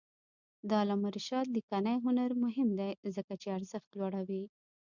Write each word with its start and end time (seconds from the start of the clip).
د 0.69 0.69
علامه 0.81 1.09
رشاد 1.17 1.45
لیکنی 1.55 1.95
هنر 2.05 2.31
مهم 2.43 2.69
دی 2.79 2.91
ځکه 3.15 3.33
چې 3.41 3.47
ارزښت 3.57 3.89
لوړوي. 3.99 4.43